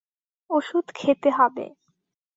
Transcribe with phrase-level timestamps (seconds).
[0.49, 1.65] ওষুধ খেতে হবে।